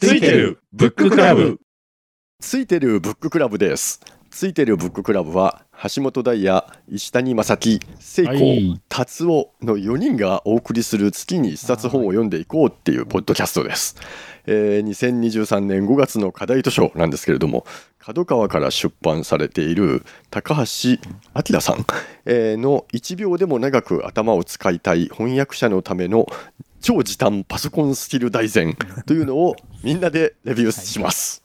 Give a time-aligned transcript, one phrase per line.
[0.00, 1.58] ついてるブッククラブ。
[2.40, 4.00] ついてるブッククラブです。
[4.30, 8.80] ついてるブッククラブは橋本大也石谷正樹聖子、はい。
[8.88, 13.96] 達夫の4人がお送りする月に一冊本を読んでいこうっていうポッドキャストです、
[14.50, 17.66] えー2023年5月の課題図書なんですけれども
[17.98, 20.62] 角川から出版されている高橋
[21.52, 21.84] 明さん、
[22.24, 26.26] えーの1秒でも長く頭を使いたい翻訳者のための
[26.80, 28.74] 超時短パソコンスキル大全
[29.06, 31.42] というのをみんなでレビューします。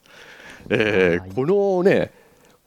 [0.69, 2.22] えーこのね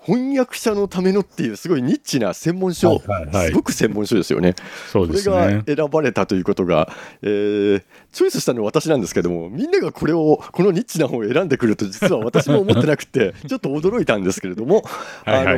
[0.06, 4.54] 翻訳者のためのっていうすごいニッチな専門書、はいはいはいすごく専門書ですよね。
[4.92, 5.62] そうですこれがね。
[5.66, 6.88] 選ばれたということが、
[7.22, 7.82] えー
[8.12, 14.84] チョイスしたのは私なんですけどもみんながこれをこのニッチな本を選んでくると実は私も思ってなくて ちょっと驚いたんですけれども
[15.26, 15.56] あの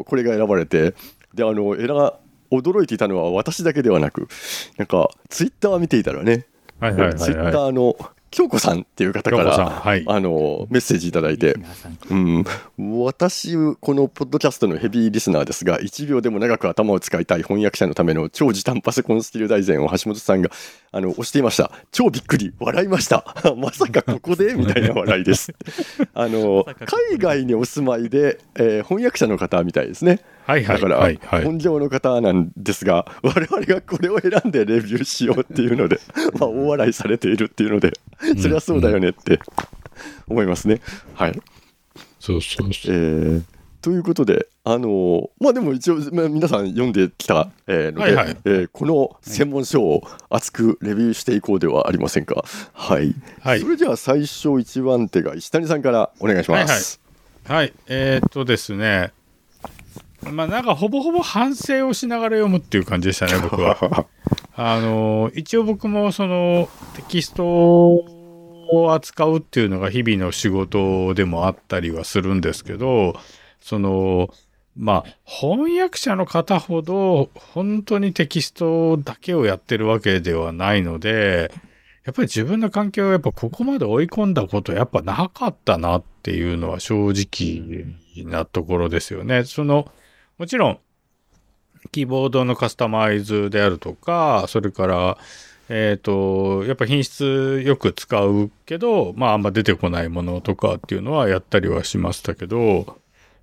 [0.00, 0.94] ーこれが選ばれて
[1.34, 1.86] であの選
[2.50, 4.26] 驚いていたのは私だけではなく
[4.76, 6.46] なんかツイッター見ていたらね、
[6.80, 7.96] はいはいはいツイッタはーの
[8.30, 10.04] 京子さんっていう方からはい。
[10.06, 11.56] あのメッセージいただいて、
[12.10, 12.44] うん、
[13.02, 20.50] 私このポッドキャストのヘビーリスナーですが1秒でも長く頭を使いたい翻訳者のための超時短パソコンスキル大全を橋本さんが
[20.92, 21.72] あの押していました。
[21.92, 22.52] 超びっくり。
[22.58, 23.24] 笑いました。
[23.56, 24.54] まさかここで？
[24.58, 25.52] みたいな笑いです。
[26.14, 26.66] あの
[27.08, 30.12] 海外にお住まいで、えー翻訳者の方みたいですね。
[30.14, 30.20] い。
[30.46, 31.44] はいはいだから、はいはい。
[31.44, 36.00] 本業の方なんですが 我々がこれを選んでレビューしようっていうので、
[36.38, 37.92] まあ、大笑いされているっていうので
[38.40, 39.40] そりゃそうだよねって
[40.28, 40.80] 思いますね。
[41.14, 41.40] はい、
[42.18, 42.94] そうそうそう。
[42.94, 43.42] えー
[43.82, 52.44] ということであのーまあでも一応、まあ、皆さん読んできた、えーので、はいはいえーこの専門書を熱くレビューしていこうではありませんか。
[52.74, 57.00] はい、はいそれでは最初一番手が石谷さんからお願いします。
[57.44, 57.72] はい。
[57.88, 59.12] えーっとですね。
[60.22, 64.06] まあなんかほぼほぼ反省をしながら読むっていう感じでしたね、僕は。
[64.54, 73.14] あの一応僕もそのテキストを扱うっていうのが日々の仕事でもあったりはするんですけど
[73.60, 74.28] その
[74.76, 81.50] まあ翻訳者の方ほど本当にテキストだけをやってるわけではないので
[82.04, 87.86] やっぱり自分の環境をやっぱここまで追い込んだことやっぱなかったなっていうのは正直
[88.24, 89.44] なところですよね。
[89.44, 89.90] その
[90.40, 90.78] もちろん
[91.92, 95.18] キーボードのカスタマイズであるとか、それから、
[95.68, 102.96] えっ、と、やっぱ品質よく使うけど、まああんま出てこないものとかっていうのはやったりはしましたけど、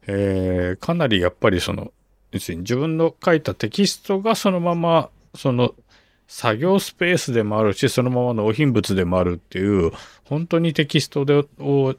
[0.08, 1.94] えーかなりやっぱりその、
[2.32, 5.76] 要するに自分の書いたテキストがそのまま、その、
[6.28, 9.92] 作業スペースでもあるし、そのままの納品物でもあるっていう、
[10.26, 11.46] 本当にテキストで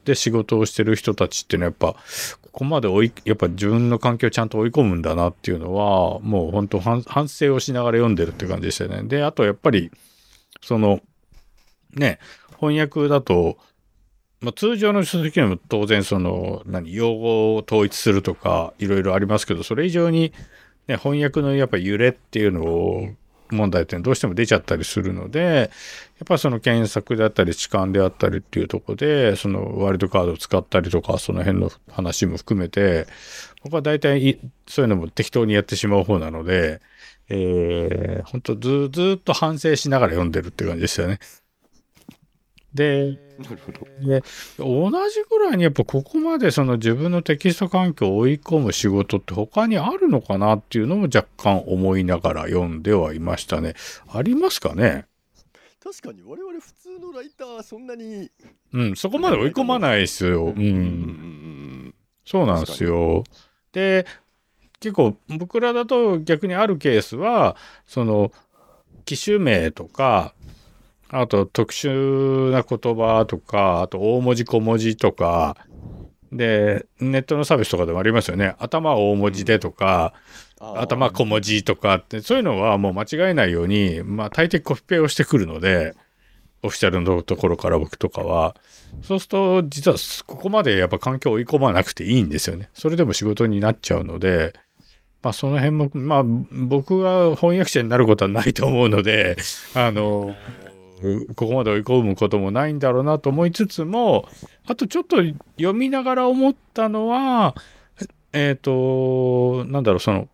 [0.05, 1.99] で仕事をしてる人たちっていうのはやっぱ、
[2.43, 9.03] ここまで追い、やっぱ自分の環境をちゃんと追い込むんだなっていうのは、もう本当反反省をしながら読んでるって感じでしたね。
[9.05, 9.91] で、あとやっぱり、
[10.63, 11.01] その、
[11.95, 12.19] ね、
[12.61, 13.57] 翻訳だと、
[14.41, 20.33] まあ、通常の書籍にも当然その、何、用語を統一するとか、いろいろありますけど、それ以上に、
[20.87, 23.09] ね、翻訳のやっぱ揺れっていうのを、
[23.51, 25.71] 問題点どうしても出ちゃったりするので、
[26.19, 33.07] やっぱその検索であったり痴漢であったりっていうとこで、そのワイルドカードを使ったりとか、その辺の話も含めて、
[33.63, 36.81] 僕は大体そういうのも適当にやってしまう方なので、
[37.31, 41.19] えー、本当ずずっと反省しながら読んでるって感じでしたよね。
[42.75, 44.23] で、なるほどで
[44.59, 53.75] 同じぐらいにやっぱここまでその自分のテキスト環境を追い込む仕事って他にあるのかなっていうのも若干思いながら読んではいましたね。
[54.13, 55.07] ありますかね？
[55.83, 58.31] 確かに我々普通のライターはそんなに、
[58.75, 60.47] うん、そこまで追い込まないですよ。
[60.47, 60.49] う。
[60.51, 61.95] うんん
[62.27, 63.25] そうなんですよ。
[63.73, 64.05] で、
[64.81, 68.33] 結構僕らだと逆にあるケースは、その、
[69.07, 70.35] 機種名とか、
[71.11, 75.57] あと特殊な言葉とか、あと大文字小文字とか、
[76.33, 78.55] で、ネットのサービスとかでもありますよね。
[78.59, 80.13] 頭大文字でとか、
[80.61, 85.95] 頭小文字とかって、そういうのはもう間違えないように、まあ大抵コピペをしてくるので、
[86.63, 88.57] オフィシャルのところから僕とかは。
[89.03, 89.97] そうすると、実は
[90.27, 92.69] ここまでやっぱ環境を追い込まなくていいんですよね。
[92.75, 94.53] それでも仕事になっちゃうので、
[95.23, 99.37] まあその辺も、まあ僕が翻訳者になることはないと思うので、
[99.75, 100.35] あの、
[101.35, 104.29] ここまで追い込むこともないんだろうなと思いつつも、
[104.67, 105.17] あとちょっと
[105.57, 107.55] 読みながら思ったのは、
[108.33, 110.29] えっ、と、なんだろう、その、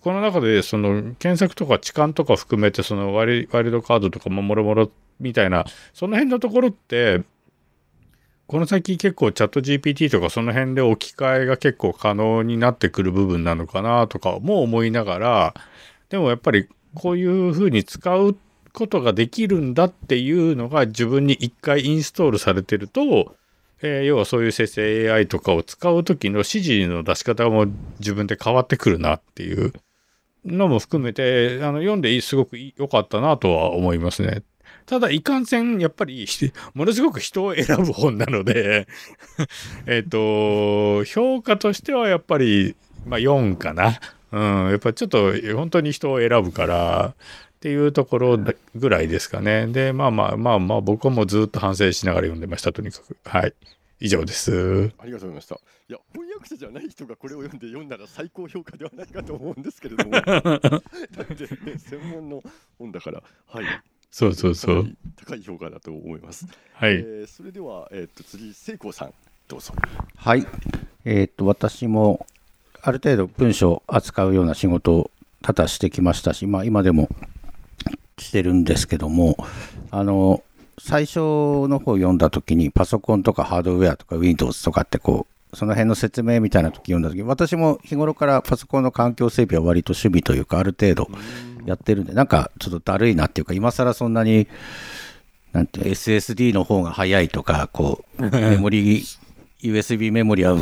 [0.00, 7.22] この中でその検索とか痴漢とか含めてそのワイルワイルドカードとかももろもろみたいなその辺のところって
[8.46, 15.54] この先結構チャット GPT とかその辺で置き換えが結構可能になってくる部分なのかなとかも思いながら
[16.08, 18.34] でもやっぱりこういうふうに使うっ
[18.78, 23.34] ことができるんだっていうのが自分に一回インストールされてると、
[23.82, 27.66] えー要はそういう生成 AI とかを使う時の指示の出し方も
[27.98, 29.72] 自分で変わってくるなっていう
[30.44, 34.42] のも含めて、あの、読んですごく良かったなとは思いますね。
[34.86, 36.26] ただ、いかんせん、やっぱり、
[36.74, 38.86] ものすごく人を選ぶ本なので、
[39.86, 42.76] えっと、評価としてはやっぱり、
[43.06, 44.00] まあ4かな。
[44.30, 47.14] うん、やっぱちょっと本当に人を選ぶから、
[47.58, 48.38] っていうところ
[48.76, 49.66] ぐらいですかね。
[49.66, 53.16] で、まあまあまあまあ、僕はもうずっと反省しながら読んでました、とにかく。
[53.24, 53.54] はい。
[53.98, 54.92] 以上です。
[54.98, 55.56] ありがとうございました。
[55.56, 60.12] いや、翻訳者じゃない人がこれを読んで読んだら最高評価ではないかと思うんですけれども。
[60.22, 62.44] だって、ね、専門の
[62.78, 63.64] 本だから、はい。
[64.08, 66.46] そうそうそう高い評価だと思います。
[66.74, 66.94] はい。
[66.94, 69.14] えーそれでは、えっ、と、次、聖光さん、
[69.48, 69.74] どうぞ。
[70.14, 70.46] はい。
[71.04, 72.24] えーっと、私も、
[72.82, 75.10] ある程度文章を扱うような仕事を
[75.42, 77.08] 多々してきましたし、まあ今でも
[78.24, 79.36] してるんですけども、
[79.90, 80.42] あの、
[80.78, 91.08] 最初の方読んだ時にパソコンとかハードウェアとか Windows とかってこう、その辺の説明みたいな時読んだ時私も日頃からパソコンの環境整備は割と趣味というかある程度
[91.64, 94.46] やってるんで、なんかちょっとだるいなっていうか、今更そんなに、
[95.52, 99.04] なんて SSD の方が早いとか、こう、 メモリ、
[99.62, 100.56] USB メモリは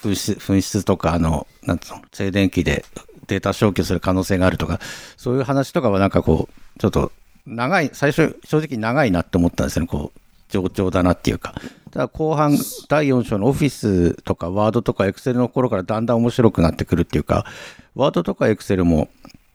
[0.00, 2.84] 紛失紛失とか、あの、なんつうの、静電気で
[3.26, 4.80] データ消去する可能性があるとか、
[5.16, 7.12] そういう話とかはなんかこう、ちょっと
[7.46, 11.54] 長い、最初、正直長いなって思ったんですよね、こう、冗長だなっていうか。
[11.90, 12.56] ただ後半、
[12.88, 17.46] 第4章のオフィスとかワードとかエクセルの頃からだんだん面白くなってくるっていうか、
[17.94, 19.08] ワードとかエクセルも、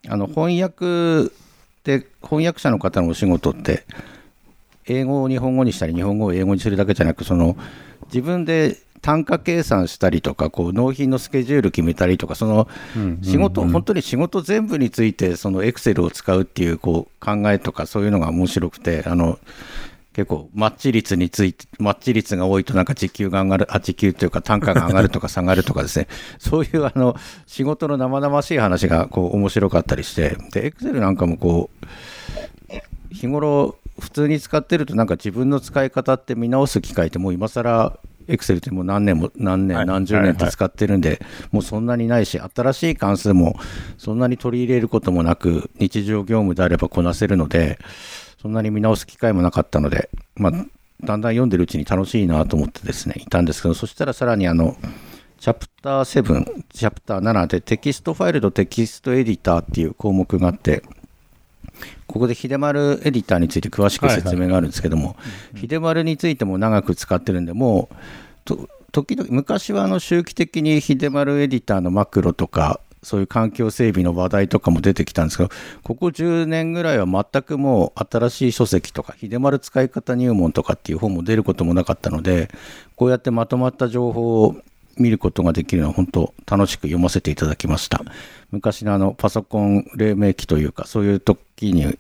[0.08, 1.32] あの、翻訳
[1.84, 3.86] で、翻訳者の方のお仕事って、
[4.86, 7.56] 英語を日本語にしたり、日本語を英語にするだけじゃなく、その、
[8.08, 12.70] 自分で単価計算したりとか、こう、納品のスケジュール決めたりとか、その、
[13.22, 19.40] 仕事、本当に仕事全部について、そのエクセルを使うっていう、こう、考えとか、そういうのが面白くて、あの、
[20.14, 26.08] 結構、マッチ率について、マッチ率が多いとなんか時給が上がる、あ、時給というか単価が上がるとか下がるとかですね、
[26.40, 39.86] そういうあの、仕事の生々しい話がこう面白かったりして、で、エクセルなんかもこう、日頃普通に使ってるとなんか自分の使い方って見直す機会ってもう今更エクセルってもう何年も何年はい。
[39.86, 41.20] 何十年って使ってるんで
[41.52, 43.56] もうそんなにないし新しい関数も
[43.98, 47.80] そんなに取り入れることもなく日常業務であればこなせるので
[48.42, 50.52] そんなに見直す機会もなかったのでまあ
[51.04, 54.78] だんだん読んでるうちに楽しいなと思ってですねいたんですけどそしたらさらにあの
[55.44, 60.84] チャプター7、チャプター7でテキストファイルとテキストエディターっていう項目があって、
[62.14, 65.16] ここで秀丸エディターについて詳しく説明があるんですけども、
[65.60, 67.96] 秀丸についても長く使ってるんで、もう、
[68.46, 75.50] と時々、昔はあの周期的に秀丸エディターのマクロとか、そういう環境整備の話題とかも出てきたんですけど、
[75.82, 82.52] ここ10年ぐらいは全くもう新しい書籍とか、秀丸使い方入門とかっていう本も出ることもなかったので、
[82.96, 84.56] こうやってまとまった情報を
[84.98, 88.04] 見ることができるのは本当楽しく読ませていただきました。
[88.52, 91.98] 昔のあのパソコン黎明期というか、そういう時に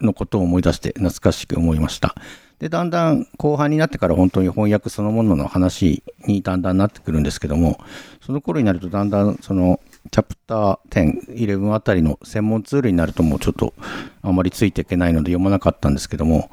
[0.00, 2.14] のことを思い出して懐かしく思いました。
[2.58, 7.80] で、だんだん後半になってから本当に翻訳そのものの話にだんだんなってくるんですけども、
[8.20, 9.80] その頃になるとだんだんその
[10.10, 13.74] チャプター10、11あたりの専門ツールになるともうちょっと
[14.22, 16.50] あまりついていけないので読まなかったんですけども、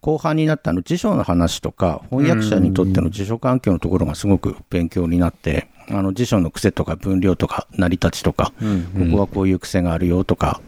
[0.00, 8.52] 後半になったあの辞書の話とか翻訳者にとっての辞書環境のところがすごく勉強になって、あの辞書の癖とか分量とか成り立ちとか、
[8.94, 10.60] ここはこういう癖があるよとか、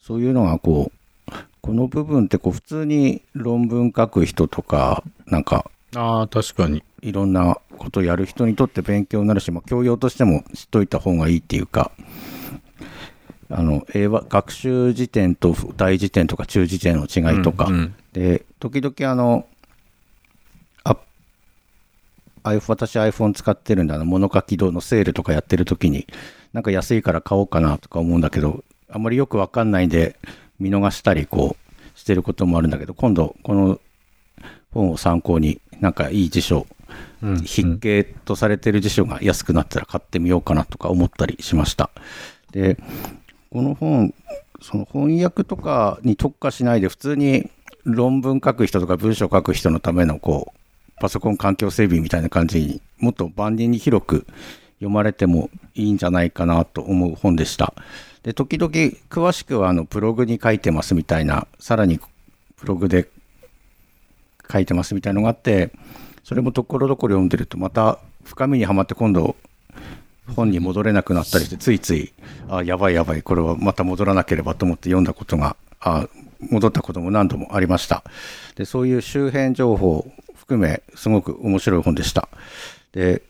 [0.00, 0.98] そういうのがこう、
[1.64, 6.82] この部分ってこう普通に論文書く人とか、なんかああ、確かに。
[7.00, 11.90] いろんなことやる人にとって勉強になるし、まあ、教養としても知っといた方がいいっていうか、
[13.48, 19.46] あの、英和、学習辞典と大辞典とか中辞典の違いとか、うんうんで、時々あの、
[20.84, 20.98] あ
[22.42, 26.06] 私 iPhone 使ってるんで、あの、物書き堂のセールとかやってる時に、
[26.52, 30.16] なんか安いから買おうかなとか思うんだけど、あんまりよくわかんないんで、
[30.58, 33.80] 見逃したり、こう、してることもあるんだけど、今度、この
[34.72, 36.66] 本を参考に、なんかいい辞書、
[37.20, 41.90] 筆形とされてる辞書が安くなったら買ってみようかなとか思ったりしました。
[42.52, 42.78] で、
[43.50, 44.14] この本、
[44.60, 47.50] その翻訳とかに特化しないで、普通に
[47.84, 54.26] 論文書く人とか文章書く人のための、こう、パソコン環境整備みたいな感じにもっと万人に広く
[54.78, 57.74] 読まれてもいいんじゃないかなと思う本でした。
[58.24, 58.72] で、時々
[59.10, 62.00] 詳しくはあのブログに書いてますみたいな、さらに
[62.56, 63.08] ブログで
[64.50, 65.70] 書いてますみたいなのがあって、
[66.24, 69.36] それもところどころ読んでると、また深みにはまって今度
[70.34, 72.12] 本に戻れなくなったりして、ついつい、
[72.48, 76.08] あ、やばいやばい、これはまた戻らなければと思って読んだことが、あ
[76.40, 78.04] 戻ったことも何度もありました。
[78.56, 82.28] で、そういう周辺情報含め、すごく面白い本でした。
[82.92, 83.22] で、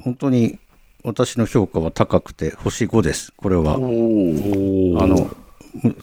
[0.00, 0.58] 本当に
[1.04, 3.32] 私の評価は高くて、星5です。
[3.36, 3.74] これは。
[3.74, 5.30] あの、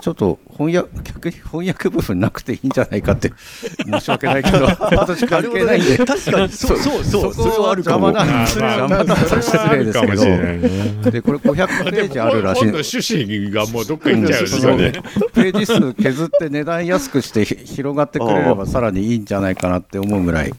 [0.01, 3.31] ちょっと翻訳、逆に翻訳部分なくていいんじゃないかって、
[3.85, 5.97] 申し訳ないけど、私関係ないんで。
[5.97, 8.07] 確かに、 そうそうそう、それはあるかも。
[8.07, 14.91] 邪魔な失礼ですけど、で、これ500ページあるらしい趣旨がもうどっか行っちゃうんですよね。
[15.33, 20.51] ページ数削って値段安くしてひ広がってくれればさらにいいんじゃないかなって思うぐらい、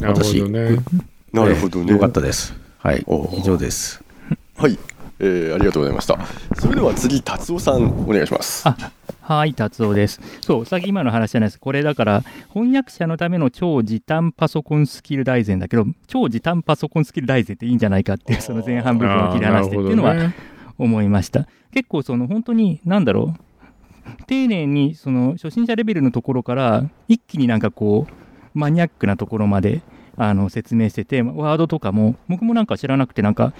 [0.00, 0.42] 私。
[1.32, 1.92] なるほどね。
[1.92, 2.63] よかったです。
[2.84, 4.04] はいお、以上です。
[4.58, 4.78] はい、
[5.18, 6.18] えーありがとうございました。
[6.60, 8.68] それでは次、達夫さん、お願いします。
[8.68, 8.76] あ
[9.22, 10.20] はい、達夫です。
[10.42, 11.58] そう、さっき今の話じゃないです。
[11.58, 12.22] これだから、
[12.52, 20.16] 翻訳者のための超時短パソコンスキル大全だけど、超時短パソコンスキル大全っていいんじゃないかっていう、その前半部分を切り離してっていうのは
[20.76, 21.48] 思いました。
[21.72, 28.12] 結構、その本当に、なんだろう、丁寧に、その初心者レベルのところから、一気になんかこう、
[28.52, 29.80] マニアックなところまで、
[30.16, 33.52] あの説明してて、ワードとかも、僕もなんか知らなくて、なんか、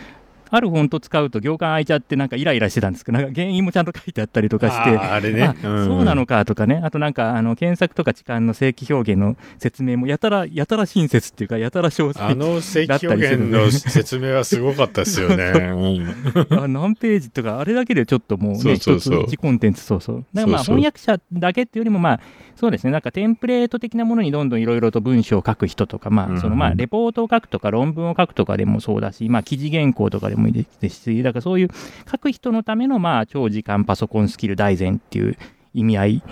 [0.54, 5.42] あるフォント使うと行間開いちゃってなんかイライラしてたんですけど、なんか原因もちゃんと書いてあったりとかして、あれね。
[5.42, 5.86] あうん。
[5.86, 12.24] そうなのかとかね、あとなんかあの検索とか痴漢の正規表現の説明もやたら、やたら親切っていうか、やたら詳細。
[12.24, 15.44] あの正規表現の説明はすごかったですよね。
[16.54, 16.62] うん。
[16.62, 20.24] あ何ページとか、あれだけでちょっともうね、一つ一コンテンツ、そうそう。
[20.32, 22.20] だからまあ翻訳者だけっていうよりも、まあ、
[22.56, 31.68] そうですね、なんかテンプレート的なものにどんどんいろいろと文章を書く人とか、まうんあ、そのまあ、レポートを書くとか、論文を書くとかでもそうだし、まあ、記事原稿とかでもいいですし、だからそういう
[32.10, 35.36] 書く人のための、まあ、長時間パソコンスキル大全っていう
[35.74, 36.22] 意味合い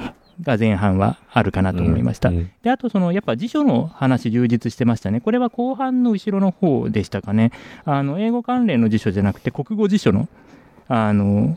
[0.40, 2.30] が前半はあるかなと思いました。
[2.30, 5.20] うんで、あとその、やっぱ辞書の話充実してましたね。
[5.20, 7.50] これは後半の後ろの方でしたかね。
[7.84, 10.28] あの、英語関連の辞書じゃなくて、国語辞書の、
[10.88, 11.56] あの、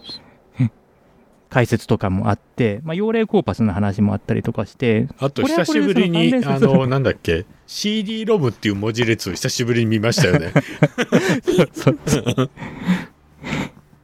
[1.55, 10.51] 解説とかもあって、まあ、用例コーパスの話もあったりとかして、あと久しぶりにあのなんだっけ？CD ロムっていう文字列を久しぶりに見ましたよね。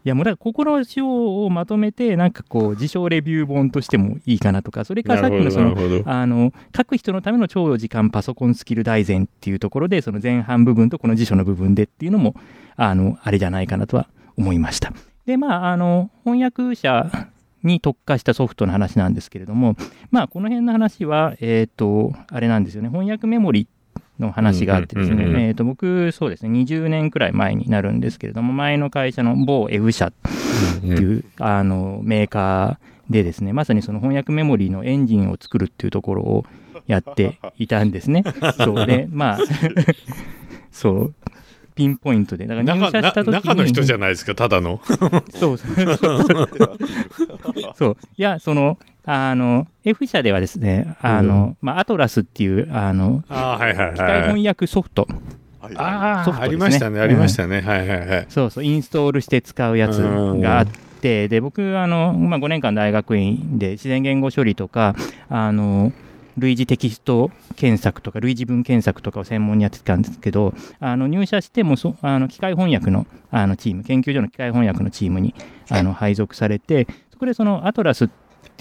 [0.06, 5.76] いやもうだからここの章をまとめて、なんかこう、辞書レビュー本としてもいいかなとか、それからさっきのその。
[6.06, 12.34] あの書く人のための超時間パソコンスキル大全っていうところで、その前半部分とこの辞書の部分でっていうのも、
[12.78, 14.94] あの、あれじゃないかなとは思いました。
[15.26, 17.31] で、まあ、あの、翻訳者
[17.64, 19.76] に特化したソフトの話なんですけれども、
[20.10, 23.68] まあ、この辺の話は、えっ、と、あれなんですよね、翻訳メモリ
[24.20, 25.42] の話があってですね、うんうんうんうん。
[25.42, 30.14] えっ、と、僕、そうですね、20年くらい前になるんですけれども、前の会社の某 F 社っ
[30.82, 36.46] ていう、あのメーカーでですね、まさにその翻訳メモリーのエンジンを作るっていうところを
[36.88, 38.24] やっていたんですね。
[38.58, 39.40] そうで、まあ、
[40.72, 41.14] そう、
[41.76, 42.48] ピンポイントで。
[42.48, 44.82] だから入社した時に中の人じゃないですか、ただの。
[45.34, 45.76] そうそう
[47.76, 47.98] そう。
[48.18, 54.22] いや、その、あの、F 社ではですね、あの、まあ、アトラスっていう、あの、あーはいはい機械はい。
[54.24, 55.08] 翻訳ソフト、
[55.60, 57.62] はいああ、ソフトですねありましたね、ありましたね。
[57.62, 58.26] はいはいはい。
[58.30, 60.68] そうそう、インストールして使うやつがあっ
[61.02, 64.96] て、で、僕、あの、まあ、5年間大学院で自然言語処理とか、
[65.30, 65.92] あの、
[66.38, 75.34] 類似テキスト検索とか類似文検索とかを専門にやってたんですけどあの入社してもそあの機械翻訳のあのチーム研究所の機械翻訳のチームに
[75.70, 78.10] あの配属されてそこでそのアトラスっ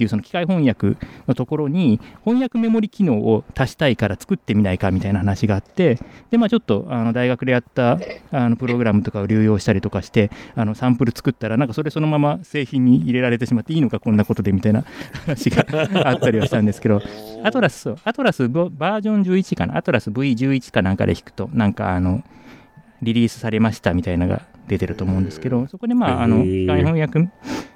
[0.00, 0.96] ていうその機械翻訳
[1.28, 5.98] のところに翻訳メモリ機能を足したいから作ってみないかみたいな話があって
[6.30, 7.98] でまあちょっとあの大学でやった
[8.32, 14.84] あのプログラムとかを流用したりとかしてあのサンプル作ったらなんかそれそのまま製品に入れられてしまっていいのかこんなことでみたいな
[15.26, 15.66] 話が
[16.08, 17.02] あったりはしたんですけど
[17.44, 19.76] アトラスアトラスババージョン11かな？
[19.76, 22.24] アトラス V11 かなんかで弾くとなんかあの
[23.02, 27.28] リリースされましたみたいなのが出てると思うんですけどそこでまああの機械翻訳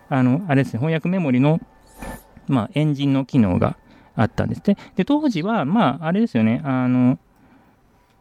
[0.08, 1.60] あのあれですね翻訳メモリの
[2.48, 3.76] まあ、エンジンの機能が
[4.16, 4.76] あったんですね。
[4.96, 7.18] で、当時は、まあ、あれですよね、あの、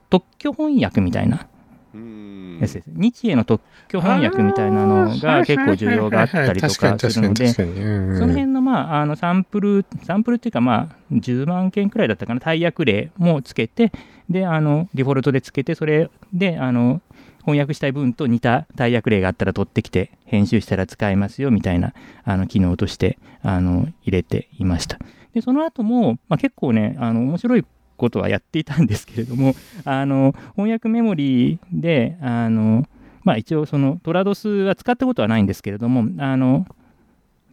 [0.10, 1.48] 特許翻訳みたいな
[1.94, 2.60] うん。
[2.60, 2.84] やつです。
[2.88, 13.92] 日英の特許翻訳みたいなのが結構需要があったりとかするので、そそのの辺の、まあ、あのサンプル、サンプルっていうか、まあ、10万件くらいだったかな、大訳例もつけて、
[14.30, 17.01] で、あの、デフォルトでつけて、それで、あの、
[17.46, 24.98] 翻訳したい文と似た大訳例があったら取ってきて、編集したら使えますよ、みたいな、あの、機能として、あの、入れていました。
[25.34, 27.66] で、その後も、まあ、結構ね、あの、面白い
[27.98, 32.86] ことはやっていたんですけれども、あの、翻訳メモリーで、あの、
[33.24, 36.66] まあ一応そのトラドスは使ったことはないんですけれども、あの、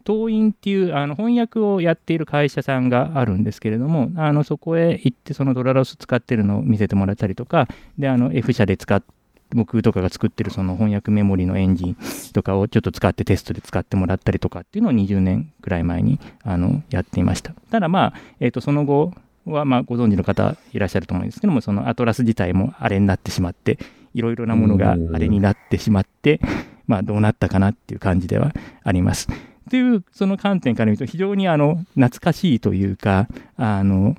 [0.06, 7.68] 東院っていうあの翻訳をやっている会社さんがあるんですけれども、あのそこへ行ってそのドラドス使ってるのを見せてもらったりとか、
[7.99, 9.19] で、あの F 社で使って
[9.54, 11.97] 僕とかが作ってるその翻訳メモリのエンジン
[12.33, 17.52] とかをちょっと使ってテストで使ってもらったりとかっていうのを20年くらい前にあのやっていました。
[17.71, 19.12] ただまあ、えっ、と、その後
[19.47, 23.78] はまあご存知の方いらっしゃると思うんですけども、そのアトラス自体もあれになってしまって、
[24.14, 26.40] いろいろなものがあれになってしまって、
[26.87, 28.52] まあどうなったかなっていう感じでは
[28.83, 29.28] あります。
[29.71, 34.16] というその観点から見ると非常にあの懐かしいというか、あの、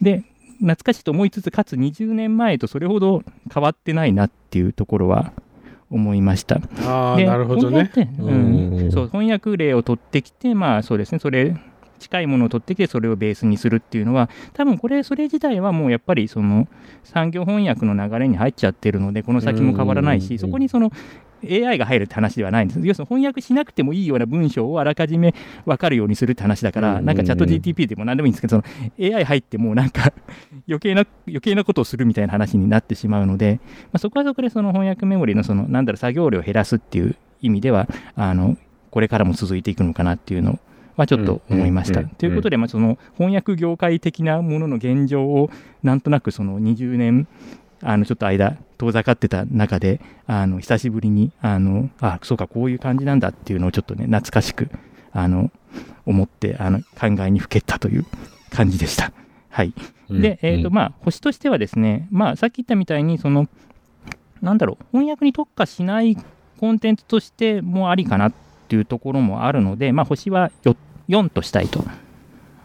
[0.00, 0.24] で、
[0.58, 5.32] 懐かしいと思いつつ、かつ20年前とそれほど変わってないなっていうところは
[5.90, 6.60] 思いました。
[6.82, 7.90] あなるほどね。
[7.94, 11.56] 翻訳うんそう翻訳例を取ってきて、まあそうですね、それ、
[11.98, 16.68] 近いものを取ってきて、それをベースにするっていうのは、多分これ、それ自体はもうやっぱりその
[17.02, 20.92] 産業翻訳の流れに入っちゃってるので、この先も変わらないし、そこにその
[21.50, 22.80] AI が入るって話ではないんです。
[22.82, 25.34] 要するに翻訳しなくてもいいような文章をあらかじめ
[25.66, 30.12] 分かるようにするって話だから、なんかチャット GTP でも何でもいいんですけど、その AI 入ってもうなんか
[30.68, 38.56] 余計な余計なことをするみたいな話になってしまうので、まあ、そこはそこでその翻訳メモリのそのなんだろう作業量を減らすっていう意味ではあの
[38.90, 40.58] これからも続いていくのかなっていうの
[40.96, 42.04] はちょっと思いました。
[42.04, 45.50] ということで、まあ、その翻訳業界的なものの現状を
[45.82, 47.26] なんとなくその20年
[47.84, 54.68] あのちょっと間遠ざかってた中であの久しぶりにあのあそうかこういう感じなんだっていうのをちょっとね懐かしく
[55.12, 55.50] あの
[56.06, 58.06] 思ってあの考えにふけったという
[58.50, 59.12] 感じでした。
[59.48, 59.72] はい、
[60.10, 63.48] で、えーとまあ、星としてはですね、まあ、さっき言ったみたいにその
[64.42, 66.16] なんだろう翻訳に特化しない
[66.58, 68.32] コンテンツとしてもありかなっ
[68.68, 70.76] ていうところもあるので、まあ、星は 4,
[71.08, 71.84] 4としたいと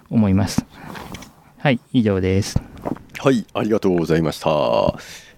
[0.09, 0.65] 思います。
[1.57, 2.68] はい、以上です。
[3.21, 4.49] はい、ありがとうございました。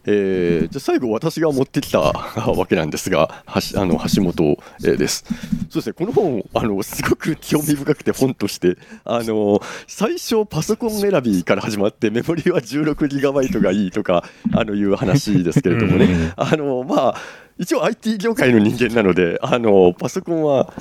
[0.06, 2.00] えー、じゃあ最後私が持ってきた
[2.46, 5.26] わけなんですが、はしあの橋本、えーです。
[5.72, 17.16] そうですね、この本あのすごく興味深くて本として、あの最初パソコン選びから始まってメモリは 16GB がいいとかあのいう話ですけれどもね、あのまあ
[17.58, 20.72] 一応 IT 業界の人間なので、あのパソコンは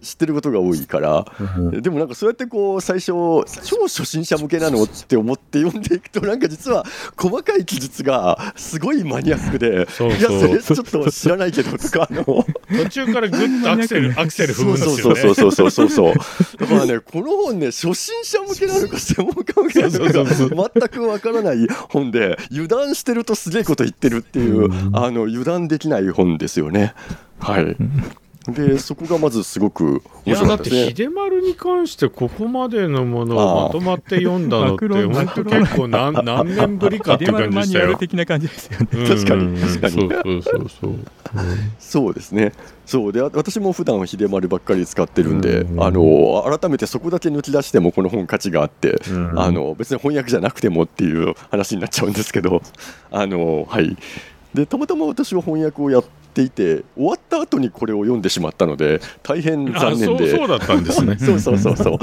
[0.00, 1.24] 知ってることが多いから、
[1.80, 3.44] でもなんかそうやってこう最初超
[3.84, 6.84] 初心者向けなのって思って読んでいくとなんか実は
[7.16, 9.70] 細かい記述がすごいマニアックで。
[9.70, 12.24] いやそれちょっと知らないけどとかあの。
[12.24, 15.00] 途中からグッとアクセル、アクセル踏むんですよね。
[15.00, 16.14] そうそうそうそうそうそう。
[16.58, 26.94] だからねこの本ね初心者向けなのか専門家向けなのか全くわからない本で油断してるとすげえこと言ってるっていうあの油断できない本ですよね。
[27.38, 27.76] はい
[28.52, 37.96] でそこがまずすごく面いやだって白かったですね秀丸に関してここまでのものをまとまって読んだのって 本当結構何 何年ぶりかっていう感じでしたよ。
[37.96, 38.88] 的な感じですよね。
[38.92, 40.94] うん確かに確かにそうそうそう
[41.78, 42.14] そう。
[42.14, 42.52] ですね。
[42.86, 52.62] そうであ私も普段秀丸ばっかり使ってるんで、うんあの改めてそこだけ抜き出してもこの本価値があって、うんあの別に翻訳じゃなくてもっていう話になっちゃうんですけど、
[53.10, 53.96] あのはい。
[54.54, 60.36] でたまたま私は翻訳をやっていて終わった後にこれを読んでしまったので大変あ残念で。
[60.36, 61.16] そうだったんですね。
[61.20, 61.98] そうそうそうそう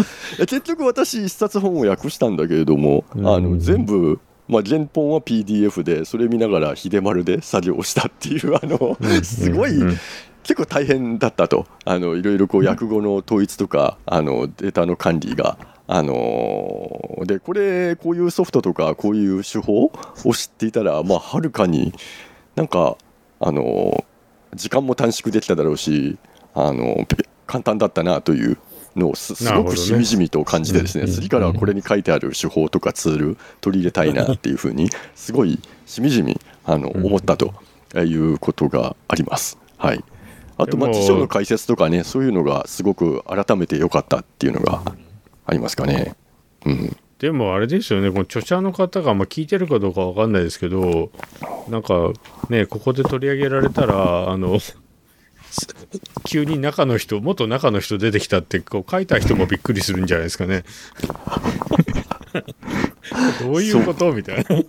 [0.45, 9.97] 結局私一冊本を訳したんだけれども、うんあの全部まあ、原本は PDF でそれ見ながら秀丸で作業したっていうあのすごいうん
[10.43, 15.57] 結構大変だったとあのいろいろこう訳語の統一とかあのデータの管理が。
[15.87, 19.91] あのーでこれこういうソフトとかこういう手法を
[20.33, 21.93] 知っていたらまあはるかに
[22.55, 22.97] なんか
[23.39, 24.03] あのー
[24.55, 26.17] 時間も短縮できただろうし
[26.53, 28.57] あのー簡単だったなという
[28.97, 37.53] のをすすごくしみじみと感じてですねうん次からはこれに書いてある手法とかツール取り入れたいなっていうふうにすごいしみじみあのうん思ったと
[37.95, 39.57] いうことがあります。
[39.77, 40.03] はい
[40.57, 44.81] あとまあ辞書の解説とかねそういうのがすごく改めて良かったっていうのが
[45.45, 46.15] ありますかね。
[46.65, 51.09] うん、でもあれですよね、この著者の方が、まあ、聞いてるかどうかわかんないですけど、
[51.67, 52.11] なんか
[52.49, 54.59] ね、ここで取り上げられたら、あの、
[56.25, 60.63] 急に中の人、元中の人出てきたって、こう書いた人もびっくりするんじゃないですかね。
[63.41, 64.43] どういうことみたいな。
[64.43, 64.59] ああ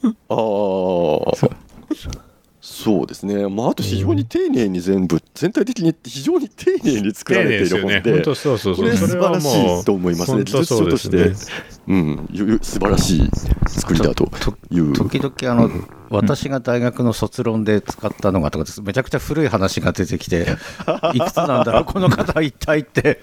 [2.61, 8.85] そうですね、まあ、あと非常に丁寧に全部、全体的に非常に丁寧に作られている本で、本当そうそうそう。
[8.85, 11.78] これ素晴らしいと思いますね、技術書として、ですね。
[11.89, 12.29] うん、
[12.61, 13.31] 素晴らしい
[13.67, 14.31] 作りだと
[14.71, 14.93] いう。
[14.93, 15.71] 時々あの、
[16.11, 20.47] 私が大学の卒論で使ったのがとかですめちゃくちゃ古い話が出てきて
[21.15, 23.21] いくつなんだろうこの方一体って。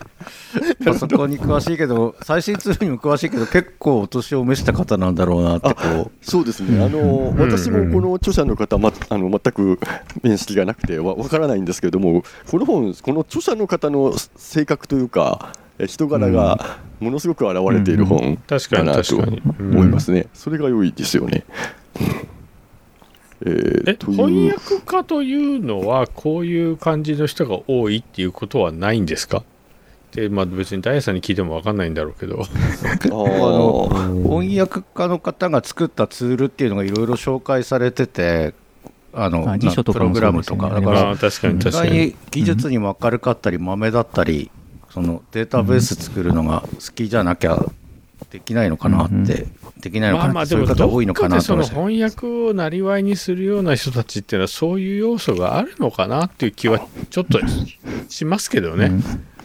[0.83, 9.79] パソコンに詳しいけど最新ツールにも詳しいけど結構お年を召した方なんだろうなってこそうですね、あの私もこの著者の方、ま、あの全く
[10.23, 19.41] 面識がなくてわわからないんですけれども、この本、この著者の方の性格というか、え人柄がものすごく現れている本確かなと確かに。
[19.59, 21.43] うん思いますね、それが良いですよね。
[23.41, 29.43] えー翻訳家というのはこういう感じの人が多いっていうことはないんですか？
[30.13, 32.39] でまあ別にダイヤさんに聞いても分かんないんだろうけど。
[32.41, 32.47] ああ
[33.11, 33.89] の
[34.23, 38.53] 翻訳家の方が作ったツールっていうのがいろいろ紹介されてて、
[39.13, 41.89] あのあ辞書とかもプログラムとか、だからまあ確かに意確かに。
[41.89, 44.49] 外に技術にも明るかったり、豆だったり、
[44.95, 47.65] そのデータベース作るのが好きじゃなきゃ
[48.29, 49.25] できないのかなって、うん
[49.75, 51.63] できないのまあまあかなって、そういうでも多いのかかでその。
[51.63, 56.79] 翻訳をなりわいにするような人たちっていうのはそういう要素があるのかなっていう気は
[57.11, 57.39] ちょっと
[58.07, 58.91] しますけどね。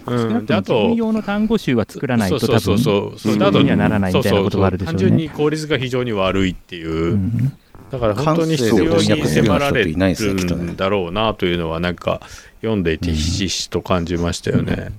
[0.07, 5.25] うん、であと用の単語集は作らないとそうそうそうそうにはならないみたいなことがあるでしょう単純ね。
[5.25, 7.53] に効率が非常に悪いっていう、うん
[7.91, 12.21] だから本当に必要に迫られるんだろうなというのはなんか
[12.61, 14.93] 読んでいてひしひしと感じましたよね。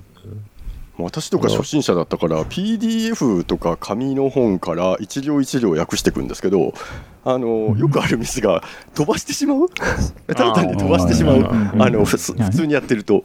[0.97, 6.73] 私とか初心者だったから PDF とか紙の本から一行一行訳していくんですけど
[7.23, 9.69] あのよくあるミスが飛ばしてしまう？
[10.27, 11.45] ただ単に飛ばしてしまう。
[11.80, 13.23] あの普通にやってると。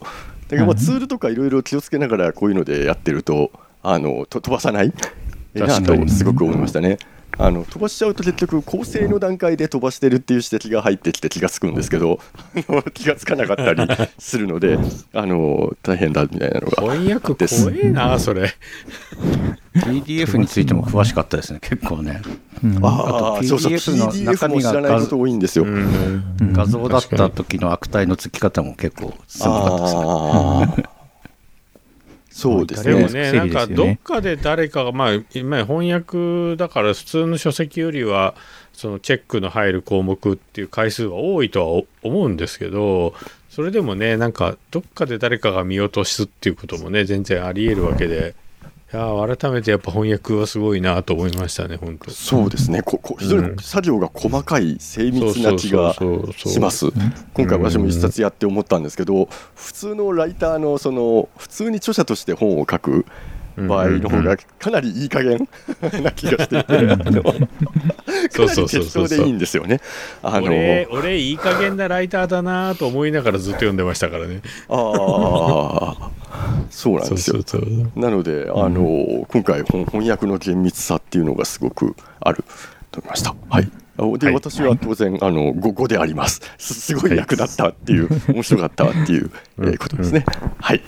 [0.49, 3.51] だからまあツールとかいろいろ気をつけながらこういうのでやってると
[3.83, 4.93] あのと飛ばさない？
[5.55, 6.99] えなとすごく思いましたね。
[7.39, 12.19] あの飛ばしちゃうと結局構成の段階で飛ばしてるっていう指摘が入ってきて気がつくんですけど
[12.95, 13.87] 気がつかなかったり
[14.19, 14.79] するので
[15.13, 18.55] あの大変だみたいなのが翻訳です怖えなそれ。
[19.77, 22.23] PDF についても詳しかったですね、結構ね。
[22.65, 25.67] うんあああとそうそう PDF の中身がも知らないこと多いんですよ。
[26.41, 30.96] 画像だった時の悪態のつき方も結構すごかったですね。
[32.37, 32.95] そうですね。
[32.95, 38.35] でもね、整なんかどっかで誰かが、まあ、今翻訳だから普通の書籍よりは、
[38.75, 43.15] そのチェックの入る項目っていう回数が多いとは思うんですけど、
[43.49, 48.35] それでもね、なんかどっかで誰かが見落とすっていうこともね、全然あり得るわけで、
[48.93, 52.09] いやー改めてやっぱ翻訳はすごいなと思いましたね、本当。
[52.13, 52.83] そうですね。
[52.83, 55.93] ここ非常に作業が細かい精密な気が
[56.37, 56.87] します。
[57.35, 63.07] 今回私も一冊やって思ったんですけど、普通のライターのその普通に著者として本を書く
[63.57, 65.49] 場合の方がかなりいい加減
[66.03, 69.81] な気がしていて、あのかなり適当でいいんですよね。
[70.23, 74.41] あの俺、俺いい加減なライターだなと思いながらずっと読んでましたからね。
[74.69, 76.11] ああ
[76.71, 77.43] そうなんですよ。
[77.47, 82.45] そうそうそうなので、あの今回翻翻訳の厳密さっていうのがすごくある
[82.91, 83.35] と思いました。
[83.49, 83.71] はい。
[83.99, 86.75] あで、はい私は当然、あの5、5でありますす。
[86.75, 90.25] すごい役立ったっていう、面白かったっていう、えーことですね。
[90.59, 90.83] はい。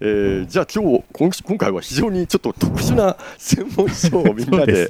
[0.00, 4.88] えーじゃあ今日今今回は非常にちょっと特殊な専門書をみんなで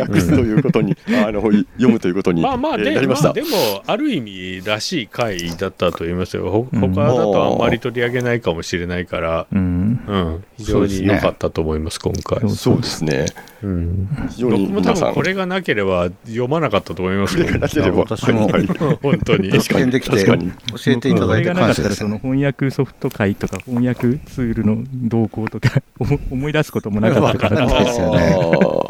[0.00, 3.30] 訳すということに、あの読むということに、まあまあで,、えーなりました。
[3.30, 3.48] あでも
[3.86, 6.66] ある意味らしい回だったと言いますよ。
[6.72, 10.00] 他だとあんまり取り上げないかもしれないから、うん。
[10.06, 13.26] うん、非常に良かったと思います今回、そうですね。
[13.66, 15.08] うん、非常に僕も多皆さん。
[15.08, 17.66] 分これがなければ読まなかったと思いますければ。
[18.00, 18.46] 私も。
[18.46, 18.66] はい。
[18.66, 19.50] 本当に。
[19.50, 19.58] 確かに。
[19.58, 20.50] 実験できて確かに。
[20.50, 27.66] 教えていただいてこれがなかったら感謝ですその翻訳ソフト会とか翻訳ツールの動向とか 思思い出すこともなかったから。
[27.84, 28.86] ですよね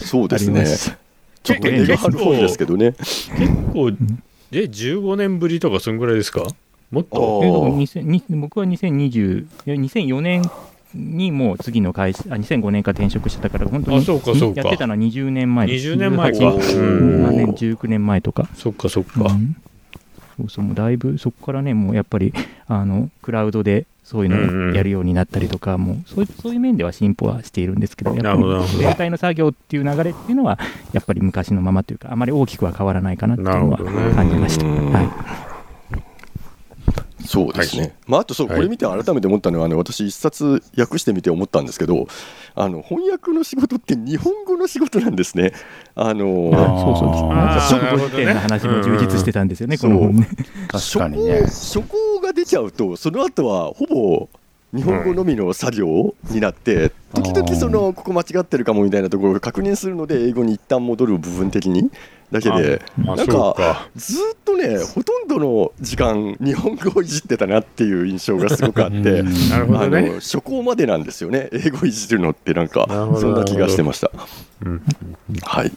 [0.00, 0.66] そうですね。
[1.42, 2.94] ちょっと根が張る本ですけどね。
[2.98, 3.36] 結
[3.72, 3.90] 構
[4.52, 6.42] え15年ぶりとかそんぐらいですか？
[6.90, 10.42] もっあとえだからー2000に僕は2020いや2004年
[10.94, 13.96] にもう次の会社あ2005年から転職してたから本当に
[14.56, 15.88] やってたのは20年前です。
[15.88, 16.46] 20年前か。
[16.48, 18.48] おうーん何年19年前とか。
[18.54, 19.56] そっかそっか、うん。
[20.36, 22.32] そうそうもうだいぶそこからねもうやっぱり
[22.66, 30.60] あのクラウドでそういうのをやるようになったりとか、もうそういうそういう面では進歩はしているんですけどやっぱり全体の作業っていう流れっていうのは
[30.92, 33.78] やっぱり昔のままというかあまり大きくは変わらないかなっていうのは
[34.14, 34.66] 感じました。
[34.66, 34.92] うん。
[34.92, 35.45] はい
[37.26, 37.82] そうですね。
[37.82, 42.06] はいまああとそうはいこれ見て改めて思ったのはあの私一冊訳してみて思ったんですけど、
[42.54, 45.52] あの翻訳の仕事って日本語の仕事なんですね。
[45.94, 47.28] あのあーそうそうそう。
[47.34, 50.28] なんかなるほどね食語辞典の話も充実してたんですよね、うんこの本ね。
[50.68, 51.40] 確かにね。
[51.42, 54.28] 初稿が出ちゃうとその後はほぼ
[54.74, 61.90] 日本語のみの作業になって、時々そのここ間違ってるかもみたいなところを確認するので英語に一旦戻る部分的に
[62.32, 62.82] だけで。
[63.06, 63.88] あなんかか。
[63.96, 68.96] ずっとねほとんどの時間日本語をいじってたなっていう印象がすごくあって。
[68.96, 71.48] うんなるほどあねの初稿までなんですよね。
[71.52, 74.10] 英語いじるのってなんかそんな気がしてました。
[74.64, 74.82] うん
[75.42, 75.72] はい、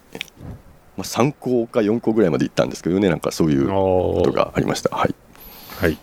[0.98, 4.96] まあ、3校か4校ぐらいまで行ったんですけどねなんかそういうことがありました。
[4.96, 5.16] はい、
[5.80, 5.98] はい。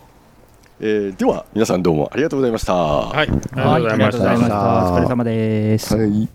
[0.78, 2.74] えーでは皆さんどうもありがとうございました。
[2.74, 3.98] はいありがとうございました。
[3.98, 4.92] ありがとうございました。
[4.92, 5.96] お疲れ様です。
[5.96, 6.28] はい